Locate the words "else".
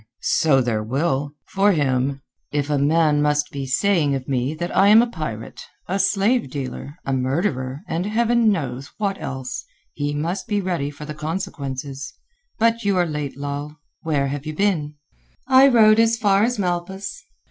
9.21-9.63